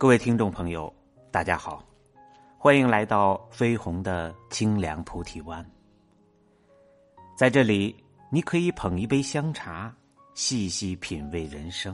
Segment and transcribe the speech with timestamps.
[0.00, 0.90] 各位听众朋友，
[1.30, 1.84] 大家好，
[2.56, 5.62] 欢迎来到飞鸿的清凉菩提湾。
[7.36, 7.94] 在这里，
[8.30, 9.94] 你可以捧一杯香茶，
[10.32, 11.92] 细细品味人生；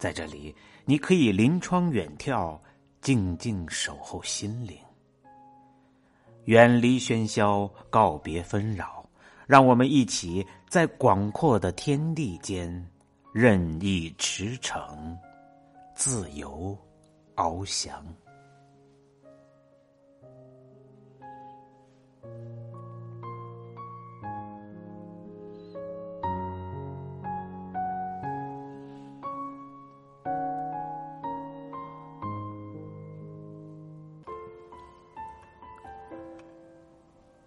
[0.00, 0.52] 在这里，
[0.84, 2.58] 你可以临窗远眺，
[3.00, 4.76] 静静守候心灵。
[6.46, 9.08] 远离喧嚣，告别纷扰，
[9.46, 12.84] 让我们一起在广阔的天地间
[13.32, 15.16] 任意驰骋，
[15.94, 16.76] 自由
[17.36, 17.94] 翱翔。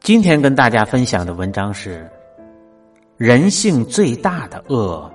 [0.01, 2.09] 今天跟大家分享的文章是：
[3.15, 5.11] 人性最大的恶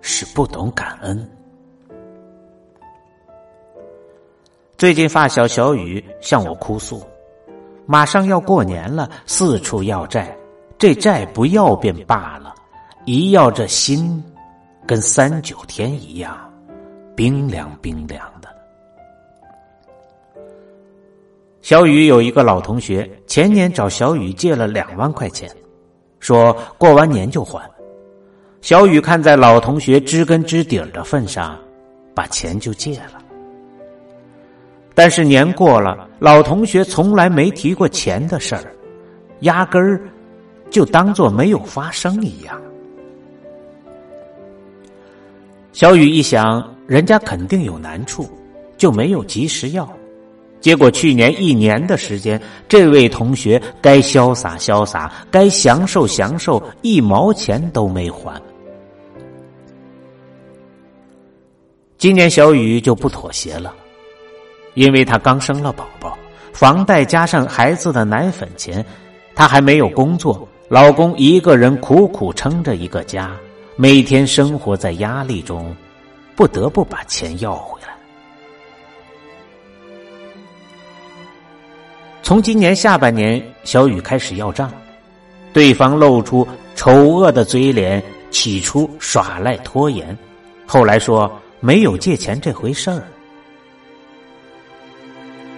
[0.00, 1.39] 是不懂感恩。
[4.80, 7.06] 最近发小小雨向我哭诉，
[7.84, 10.34] 马上要过年了，四处要债，
[10.78, 12.54] 这债不要便罢了，
[13.04, 14.24] 一要这心
[14.86, 16.34] 跟三九天一样
[17.14, 18.48] 冰凉冰凉的。
[21.60, 25.46] 小雨有一个老同学，前年找小雨借了两万块钱，
[26.20, 27.70] 说过完年就还。
[28.62, 31.58] 小雨看在老同学知根知底的份上，
[32.14, 33.19] 把钱就借了。
[35.02, 38.70] 但是年过了，老同学从来没提过钱的事儿，
[39.40, 39.98] 压根儿
[40.68, 42.60] 就当做没有发生一样。
[45.72, 48.28] 小雨一想，人家肯定有难处，
[48.76, 49.90] 就没有及时要。
[50.60, 58.38] 结果去年一年的时间，这位同学该潇洒潇洒，该享受享受，一毛钱都没还。
[61.96, 63.74] 今年小雨就不妥协了，
[64.74, 66.18] 因为她刚生了宝宝，
[66.52, 68.84] 房贷加上孩子的奶粉钱，
[69.34, 73.30] 她还没有工作，老公一个人苦苦撑着一个家，
[73.76, 75.74] 每天生活在压力中，
[76.36, 77.88] 不得不把钱要回来。
[82.22, 84.70] 从今年下半年，小雨开始要账，
[85.52, 90.16] 对方露出丑恶的嘴脸，起初耍赖拖延，
[90.64, 93.02] 后来说没有借钱这回事儿。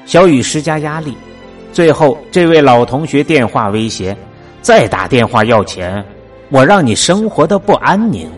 [0.05, 1.17] 小雨施加压力，
[1.73, 4.17] 最后这位老同学电话威胁：
[4.61, 6.05] 再打电话要钱，
[6.51, 8.31] 我让你生活的不安宁。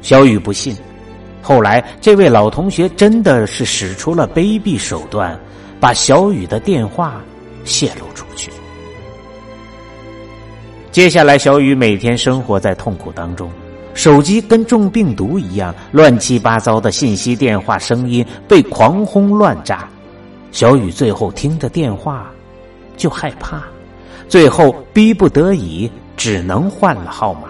[0.00, 0.76] 小雨不信。
[1.44, 5.38] 后来，这位老同学真的是使出了卑鄙手段，
[5.80, 7.20] 把小雨的电话
[7.64, 8.48] 泄露出去。
[10.92, 13.50] 接下来，小雨每天生活在痛苦当中，
[13.94, 19.88] 手机跟中病毒一样，乱七八糟的信息、电话、声音被狂轰乱炸。
[20.50, 22.30] 小雨最后听着电话
[22.96, 23.62] 就害怕，
[24.28, 27.48] 最后逼不得已只能换了号码。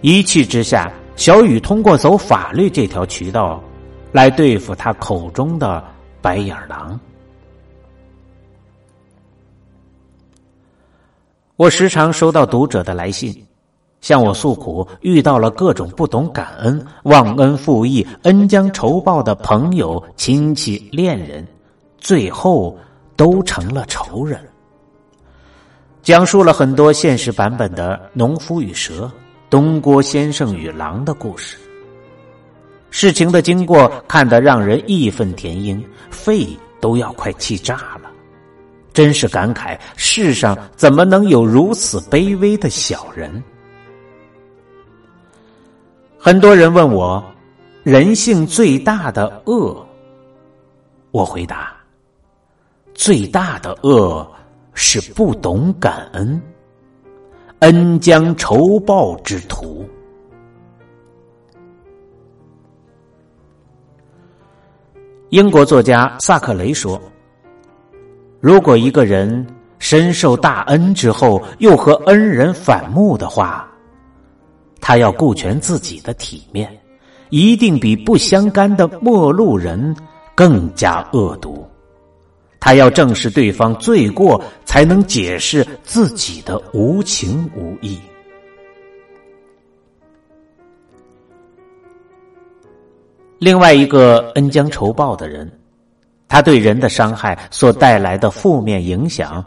[0.00, 0.92] 一气之下。
[1.16, 3.62] 小雨通过走法律这条渠道，
[4.10, 5.80] 来对付他口中的
[6.20, 6.98] 白眼狼。
[11.54, 13.32] 我时常收到读者的来信，
[14.04, 21.42] 向我诉苦，遇到了各种不懂感恩、忘恩负义、恩将仇报的朋友、亲戚、恋人，
[21.96, 22.76] 最后
[23.16, 24.38] 都成了仇人。
[26.02, 29.10] 讲述了很多现实版本的农夫与蛇。
[29.48, 31.56] 东郭先生与狼的故事，
[32.90, 36.46] 事情的经过看得让人义愤填膺，肺
[36.78, 38.10] 都要快气炸了。
[38.92, 43.42] 真是感慨，世上怎么能有如此卑微的小人？
[46.24, 47.22] 很多人问我，
[47.82, 49.86] 人性最大的恶，
[51.10, 51.76] 我回答：
[52.94, 54.26] 最大的恶
[54.72, 56.40] 是不懂感恩。
[57.58, 59.86] 恩将仇报之徒。
[65.28, 66.98] 英国作家萨克雷说
[68.40, 69.46] ：“如果一个人
[69.78, 73.63] 深受大恩之后，又和恩人反目的话，
[74.86, 76.70] 他要顾全自己的体面，
[77.30, 79.96] 一定比不相干的陌路人
[80.34, 81.66] 更加恶毒。”
[82.60, 87.98] 他要正视对方罪过，才能解释自己的无情无义。
[93.38, 95.50] 另外一个恩将仇报的人，
[96.28, 99.42] 他对人的伤害所带来的负面影响，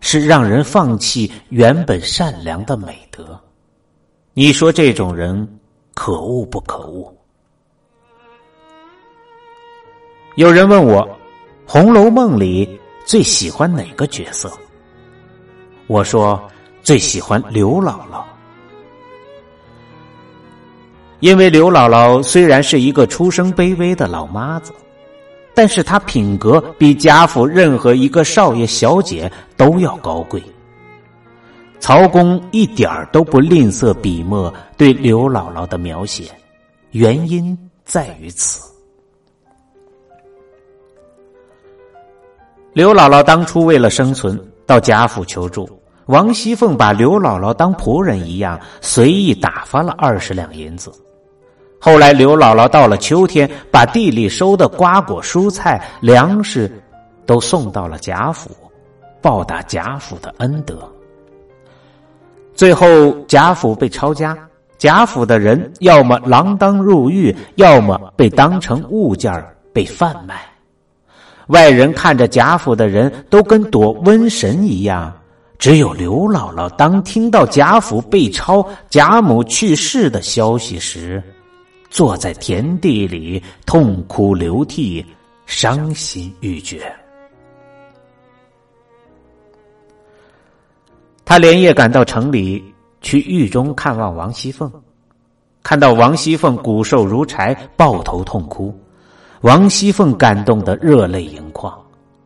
[0.00, 3.38] 是让人放弃原本善良的美德。
[4.38, 5.48] 你说这种人
[5.94, 7.12] 可恶不可恶？
[10.36, 11.02] 有人问我，
[11.66, 14.48] 《红楼梦》里最喜欢哪个角色？
[15.88, 16.40] 我说
[16.84, 18.22] 最喜欢刘姥姥，
[21.18, 24.72] 因为刘姥姥虽然是一个出身卑微的老妈子，
[25.52, 30.40] 但是她品格比贾府任何一个少爷小姐都要高贵。
[31.80, 36.24] 曹公一点儿都不吝啬笔墨对刘姥姥的描写，
[36.90, 38.68] 原因在于此。
[42.74, 45.68] 刘姥姥当初为了生存，到贾府求助。
[46.06, 50.92] 王熙凤把刘姥姥当仆人一样，随意打发了二十两银子。
[51.80, 56.70] 后来刘姥姥到了秋天，把地里收的瓜果、蔬菜、粮食
[57.24, 58.50] 都送到了贾府，
[59.20, 60.90] 报答贾府的恩德。
[62.58, 64.36] 最后贾府被抄家，
[64.78, 69.32] 贾府的人要么锒铛入狱，要么被当成物件
[69.72, 70.40] 被贩卖。
[71.46, 75.14] 外人看着贾府的人都跟躲瘟神一样。
[75.56, 81.22] 只有刘姥姥当听到贾府被抄、贾母去世的消息时，
[81.88, 85.06] 坐在田地里痛哭流涕、
[85.46, 86.92] 伤心欲绝。
[91.28, 92.64] 他连夜赶到城里
[93.02, 94.72] 去狱中看望王熙凤，
[95.62, 98.74] 看到王熙凤骨瘦如柴、抱头痛哭，
[99.42, 101.70] 王熙凤感动得热泪盈眶，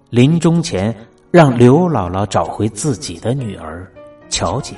[0.08, 0.94] 临终前。
[1.32, 3.90] 让刘姥姥找回自己的女儿
[4.28, 4.74] 乔姐。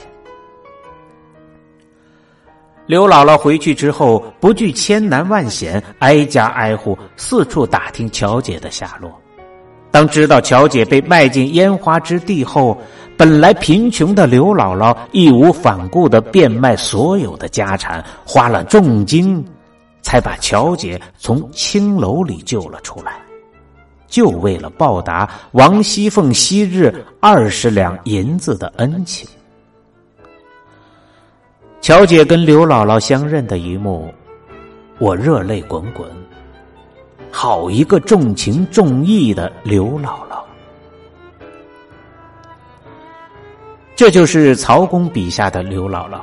[2.86, 9.10] 刘姥姥回去之后，不惧千难万险，挨家挨户四处打听乔姐的下落。
[9.90, 12.80] 当知道乔姐被卖进烟花之地后，
[13.16, 19.44] 本来贫穷的刘姥姥义无反顾的变卖所有的家产，花了重金，
[20.02, 23.12] 才把乔姐从青楼里救了出来。
[24.08, 29.28] 就为了报答王熙凤昔日二十两银子的恩情，
[31.80, 34.12] 乔姐跟刘姥姥相认的一幕，
[34.98, 36.08] 我热泪滚滚。
[37.30, 40.33] 好一个重情重义的刘姥姥！
[43.96, 46.20] 这就是曹公笔下的刘姥姥，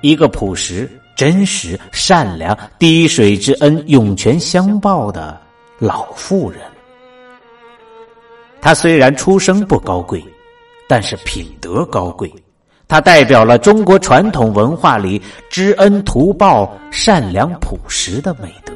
[0.00, 5.38] 一个朴实、真实、善良、滴水之恩涌泉相报的
[5.78, 6.60] 老妇人。
[8.62, 10.24] 她虽然出生不高贵，
[10.88, 12.32] 但是品德高贵。
[12.88, 15.20] 她代表了中国传统文化里
[15.50, 18.72] 知恩图报、善良朴实的美德。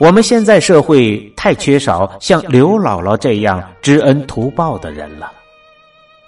[0.00, 5.30] 我们现在社会太缺少像刘姥姥这样知恩图报的人了，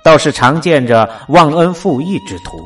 [0.04, 2.62] 倒是常见着忘恩负义之徒。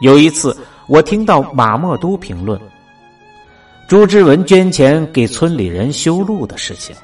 [0.00, 0.56] 有一次，
[0.86, 2.56] 我听到马默都评论。
[3.88, 6.94] 朱之文捐钱给村里人修路的事情，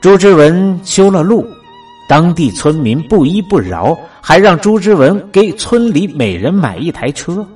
[0.00, 1.46] 朱之文修了路，
[2.08, 7.46] 当地村民不依不饶，还让朱之文给村里每人买一台车，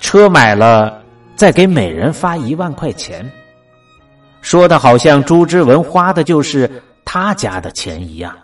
[0.00, 1.02] 车买了
[1.36, 3.30] 再给每人发一万块钱，
[4.40, 6.68] 说的好像朱之文花的就是
[7.04, 8.34] 他家的钱一样。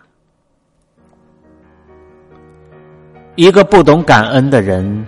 [3.35, 5.05] 一个不懂感恩的人。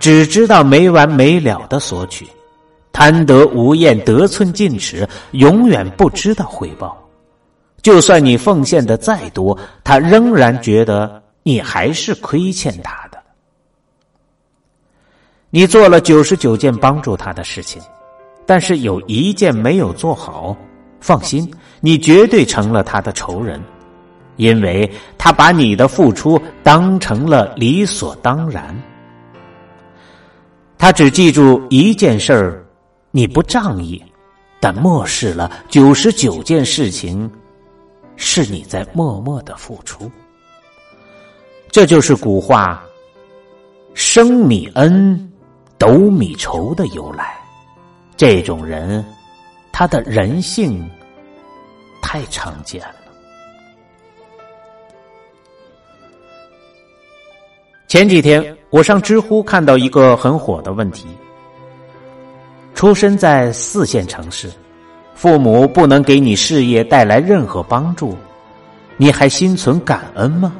[0.00, 2.24] 只知道没完没了的索取，
[2.92, 6.96] 贪得无厌，得寸进尺，永远不知道回报。
[7.82, 13.07] 就算你奉献的再多，他仍然觉得你还是亏欠他的。
[15.50, 17.80] 你做了九十九件帮助他的事情，
[18.44, 20.54] 但是有一件没有做好，
[21.00, 21.50] 放心，
[21.80, 23.58] 你绝对成了他的仇人，
[24.36, 28.76] 因为他把你的付出当成了理所当然。
[30.76, 32.64] 他只记住一件事儿，
[33.10, 34.02] 你不仗义，
[34.60, 37.28] 但漠视了九十九件事情，
[38.16, 40.10] 是你在默默的付出。
[41.70, 42.82] 这就是古话
[43.92, 45.27] “生米恩，
[45.78, 47.36] 斗米仇”的由来。
[48.16, 49.04] 这种人，
[49.72, 50.90] 他的人性
[52.02, 52.94] 太常见了。
[57.86, 61.06] 前几天，我上知乎看到一个很火的问题：
[62.74, 64.50] 出生在四线城市，
[65.14, 68.14] 父母不能给你事业带来任何帮助，
[68.96, 70.54] 你还心存感恩吗？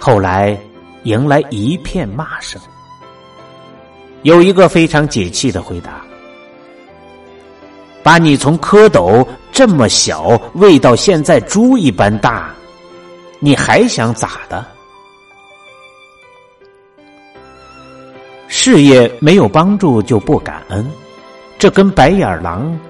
[0.00, 0.58] 后来
[1.04, 2.60] 迎来一片骂声。
[4.24, 6.02] 有一个非常解气的回答：
[8.02, 12.50] 把你从蝌蚪这么小喂到现在猪一般大。
[13.38, 14.66] 你还想咋的？
[18.48, 20.90] 事业没有帮助就不感恩，
[21.58, 22.80] 这跟白眼狼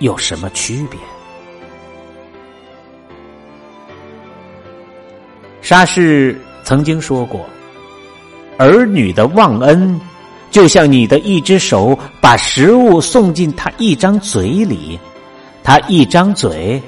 [0.00, 0.98] 有什么区别？
[5.60, 7.46] 沙士曾经说过
[8.58, 10.00] ：“儿女的忘恩，
[10.52, 15.00] 就像你的一只手把食物送进他一张嘴里，
[15.64, 16.80] 他一张嘴，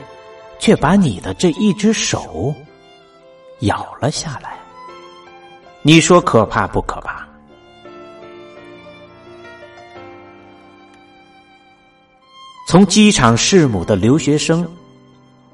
[0.61, 2.55] 却把你的这一只手
[3.61, 4.59] 咬了下来。
[5.83, 7.27] 你说可怕不可怕？”
[12.69, 14.65] 从机场弑母的留学生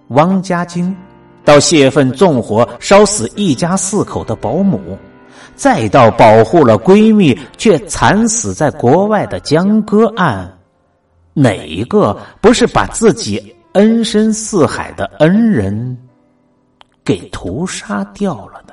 [0.09, 0.95] 汪家晶。
[1.43, 4.97] 到泄愤纵火烧死一家四口的保姆，
[5.61, 10.50] 再到保护了闺蜜却惨死在国外的江歌案，
[11.35, 15.99] 哪一个不是把自己恩深似海的恩人
[17.05, 18.73] 给屠杀掉了呢？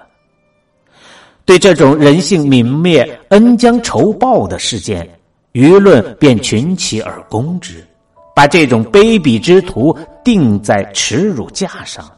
[1.44, 5.06] 对这种人性泯灭、恩将仇报的事件，
[5.51, 7.86] 舆论便群起而攻之，
[8.34, 12.10] 把这种卑鄙之徒钉在耻辱架上。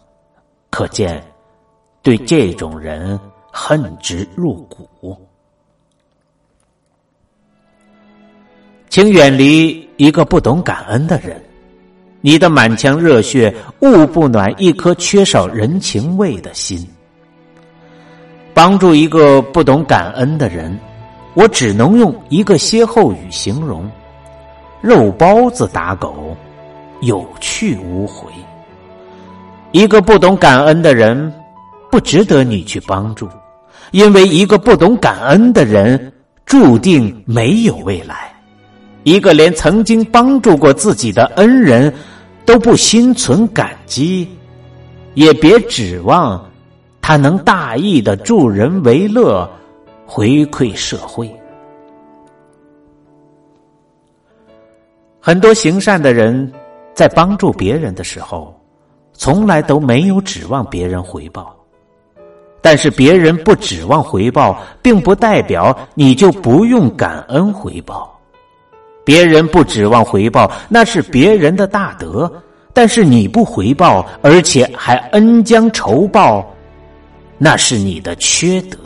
[0.69, 1.23] 可见，
[2.03, 3.19] 对这种人
[3.51, 5.17] 恨之入骨。
[8.89, 11.41] 请远离一个不懂感恩的人，
[12.21, 16.87] 你的满腔热血误不暖一颗缺少人情味的心。
[18.53, 20.77] 帮助一个不懂感恩的人，
[21.33, 23.89] 我只能用一个歇后语形容：
[24.81, 26.35] 肉包子打狗，
[27.01, 28.29] 有去无回。
[29.71, 31.31] 一个不懂感恩的人，
[31.91, 33.29] 不值得你去帮助，
[33.91, 36.11] 因为一个不懂感恩的人，
[36.45, 38.33] 注定没有未来。
[39.03, 41.93] 一个连曾经帮助过自己的恩人，
[42.45, 44.27] 都不心存感激，
[45.13, 46.43] 也别指望
[47.01, 49.49] 他能大义的助人为乐，
[50.05, 51.29] 回馈社会。
[55.19, 56.51] 很多行善的人，
[56.93, 58.55] 在帮助别人的时候。
[59.21, 61.53] 从来都没有指望别人回报，
[62.61, 68.19] 但是别人不指望回报，并不代表你就不用感恩回报。
[69.03, 72.29] 别人不指望回报，那是别人的大德；
[72.73, 76.45] 但是你不回报，而且还恩将仇报，
[77.37, 78.77] 那是你的缺德。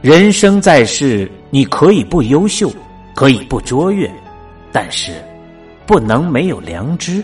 [0.00, 2.70] 人生在世，你可以不优秀，
[3.14, 4.10] 可以不卓越，
[4.72, 5.12] 但是。
[5.86, 7.22] 不能没有良知，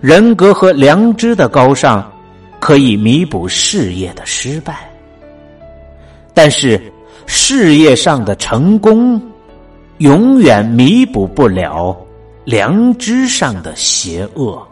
[0.00, 2.10] 人格和良知的高尚
[2.64, 4.90] 可以弥补事业的失败，
[6.32, 6.80] 但是
[7.26, 9.20] 事业上的成功
[9.98, 11.94] 永远弥补不了
[12.46, 14.66] 良知上的邪恶。